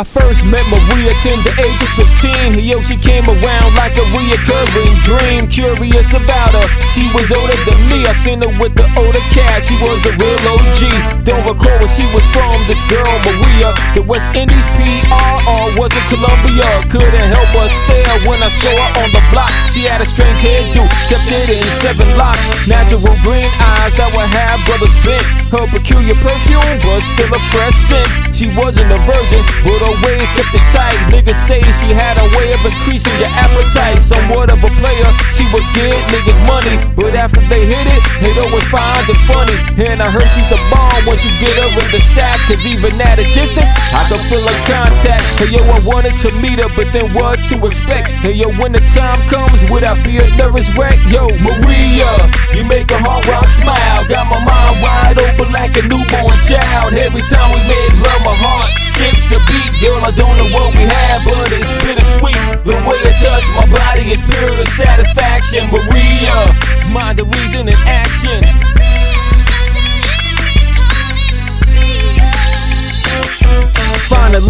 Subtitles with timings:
[0.00, 2.56] I first met Maria at the age of 15.
[2.64, 5.44] Yo, she came around like a reoccurring dream.
[5.44, 8.08] Curious about her, she was older than me.
[8.08, 11.20] I seen her with the older cat, she was a real OG.
[11.28, 13.49] Don't recall where she was from, this girl Maria.
[13.60, 16.64] The West Indies PR or was it Colombia?
[16.88, 19.52] Couldn't help but stare when I saw her on the block.
[19.68, 22.40] She had a strange hairdo, kept it in seven locks.
[22.64, 25.20] Natural green eyes that would have brothers bent.
[25.52, 28.08] Her peculiar perfume, was still a fresh scent.
[28.32, 30.96] She wasn't a virgin, but her ways kept it tight.
[31.12, 34.00] Niggas say she had a way of increasing your appetite.
[34.00, 36.80] Somewhat of a player, she would get niggas money.
[36.96, 38.00] But after they hit it,
[38.50, 39.54] always find it funny.
[39.78, 42.36] And I heard she's the bomb once you get her in the sack.
[42.50, 45.22] Cause even at a distance, I can feel her contact.
[45.38, 48.10] Hey yo, I wanted to meet her, but then what to expect?
[48.26, 50.98] Hey yo, when the time comes, would I be a nervous wreck?
[51.06, 52.10] Yo, Maria,
[52.52, 54.02] you make a heart rock smile.
[54.10, 56.92] Got my mind wide open like a newborn child.
[56.92, 59.70] Every time we make love, my heart skips a beat.
[59.78, 62.49] Girl, I don't know what we have, but it's bittersweet.
[62.64, 65.70] The way it touch my body is pure satisfaction.
[65.72, 68.44] Maria, uh, mind the reason in action.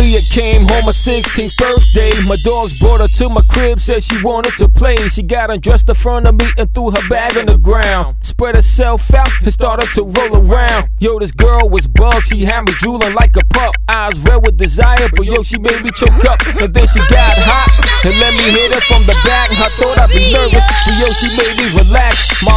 [0.02, 2.10] It came home my 16th birthday.
[2.26, 4.96] My dogs brought her to my crib, said she wanted to play.
[5.08, 8.16] She got undressed in front of me and threw her bag on the ground.
[8.22, 10.88] Spread herself out and started to roll around.
[10.98, 13.74] Yo, this girl was bugged, she had me drooling like a pup.
[13.88, 16.40] Eyes red with desire, but yo, she made me choke up.
[16.60, 17.68] And then she got hot
[18.04, 19.50] and let me hit her from the back.
[19.52, 22.42] I thought I'd be nervous, but yo, she made me relax.
[22.44, 22.56] My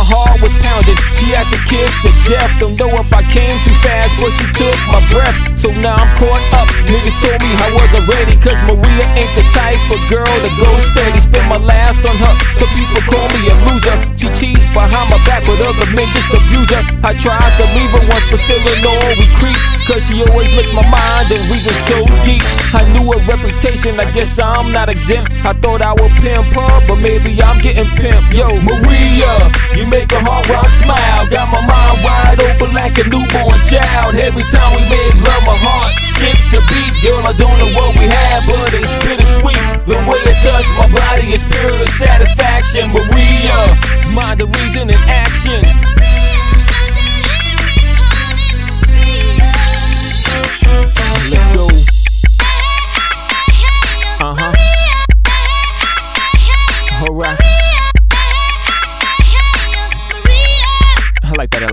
[2.33, 2.49] death.
[2.57, 5.37] Don't know if I came too fast, but she took my breath.
[5.53, 6.67] So now I'm caught up.
[6.89, 10.69] Niggas told me I wasn't ready, cause Maria ain't the type of girl to go
[10.81, 11.21] steady.
[11.21, 13.95] Spend my last on her, so people call me a loser.
[14.17, 16.83] She cheats behind my back, but other men just abuse her.
[17.05, 19.82] I tried to leave her once, but still in all we creep.
[19.83, 22.39] Cause she always makes my mind and reason so deep.
[22.71, 25.31] I knew her reputation, I guess I'm not exempt.
[25.43, 28.31] I thought I would pimp her, but maybe I'm getting pimped.
[28.31, 31.27] Yo, Maria, you make a hard rock smile.
[31.27, 34.15] Got my mind wide open like a newborn child.
[34.15, 36.93] Every time we make love, my heart skips a beat.
[37.03, 39.59] Girl, I don't know what we have, but it's bittersweet.
[39.83, 42.95] The way it touch my body is pure satisfaction.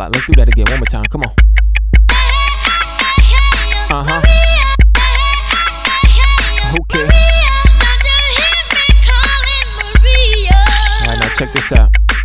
[0.00, 0.14] I like that a lot.
[0.14, 0.66] Let's do that again.
[0.70, 1.04] One more time.
[1.04, 1.32] Come on.
[3.92, 4.39] Uh huh.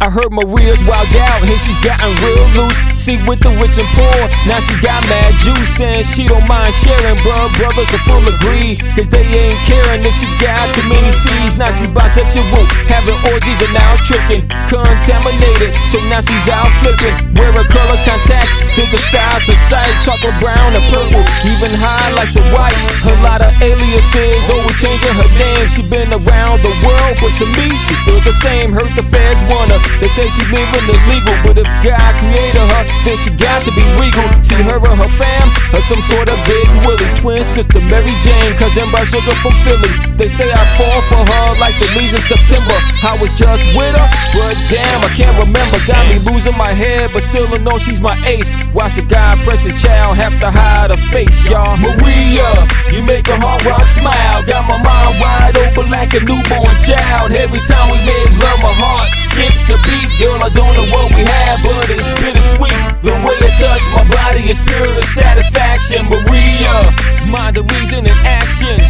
[0.06, 2.78] I heard Maria's wild out and she's gotten real loose.
[3.02, 6.78] See, with the rich and poor, now she got mad juice and she don't mind
[6.78, 7.18] sharing.
[7.26, 11.10] Bro, brothers are full of greed, cause they ain't caring if she got too many
[11.10, 11.58] seeds.
[11.58, 14.46] Now she bisexual, having orgies and now tricking.
[14.70, 17.34] Contaminated, so now she's out flipping.
[17.34, 19.90] Wearing color contacts the styles of sight.
[20.06, 22.76] Chocolate brown and purple, even highlights of white.
[23.06, 25.66] A lot of aliases, always changing her name.
[25.70, 28.74] She been around the world, but to me, she's still the same.
[28.74, 33.18] Heard the fans wanna, They say she living illegal, but if God created her, then
[33.22, 34.26] she got to be regal.
[34.42, 38.54] See her and her fam, or some sort of big Willie's twin sister, Mary Jane,
[38.58, 39.92] cousin by sugar from Philly.
[40.18, 42.78] They say I fall for her like the leaves in September.
[43.06, 45.78] I was just with her, but damn, I can't remember.
[45.86, 48.50] Got me losing my head, but still I know she's my ace.
[48.74, 51.76] Watch a guy press his child, have to hide her face, y'all.
[51.76, 52.48] Maria,
[52.94, 54.40] you make a hard rock smile.
[54.48, 57.34] Got my mind wide open like a newborn child.
[57.34, 60.10] Every time we make love, my heart skips a beat.
[60.22, 62.80] Girl, I don't know what we have, but it's bittersweet.
[63.02, 66.06] The way it touch my body is pure satisfaction.
[66.08, 66.94] Maria,
[67.28, 68.85] mind the reason in action.